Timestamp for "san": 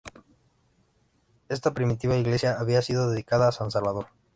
3.51-3.69